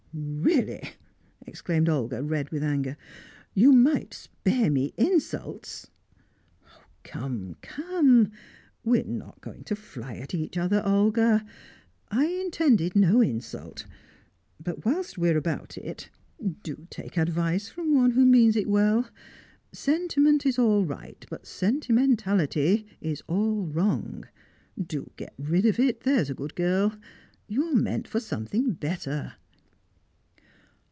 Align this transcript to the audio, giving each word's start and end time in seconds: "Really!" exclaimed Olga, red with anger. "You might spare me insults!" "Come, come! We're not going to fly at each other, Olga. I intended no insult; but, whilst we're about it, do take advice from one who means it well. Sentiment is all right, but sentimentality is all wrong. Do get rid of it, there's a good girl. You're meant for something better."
"Really!" 0.13 0.81
exclaimed 1.47 1.87
Olga, 1.87 2.21
red 2.21 2.49
with 2.49 2.63
anger. 2.63 2.97
"You 3.53 3.71
might 3.71 4.13
spare 4.13 4.69
me 4.69 4.93
insults!" 4.97 5.89
"Come, 7.05 7.55
come! 7.61 8.31
We're 8.83 9.05
not 9.05 9.39
going 9.39 9.63
to 9.65 9.75
fly 9.77 10.15
at 10.17 10.35
each 10.35 10.57
other, 10.57 10.83
Olga. 10.85 11.45
I 12.09 12.25
intended 12.25 12.93
no 12.93 13.21
insult; 13.21 13.85
but, 14.61 14.83
whilst 14.83 15.17
we're 15.17 15.37
about 15.37 15.77
it, 15.77 16.09
do 16.61 16.87
take 16.89 17.15
advice 17.17 17.69
from 17.69 17.95
one 17.95 18.11
who 18.11 18.25
means 18.25 18.57
it 18.57 18.67
well. 18.67 19.09
Sentiment 19.71 20.45
is 20.45 20.59
all 20.59 20.83
right, 20.83 21.25
but 21.29 21.45
sentimentality 21.47 22.85
is 22.99 23.21
all 23.27 23.65
wrong. 23.65 24.25
Do 24.77 25.11
get 25.15 25.33
rid 25.37 25.65
of 25.65 25.79
it, 25.79 26.01
there's 26.01 26.29
a 26.29 26.33
good 26.35 26.53
girl. 26.55 26.97
You're 27.47 27.75
meant 27.77 28.09
for 28.09 28.19
something 28.19 28.73
better." 28.73 29.35